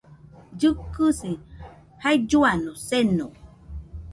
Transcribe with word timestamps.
Llɨkɨsi 0.59 1.31
jailluano 2.01 2.71
seno 2.87 3.25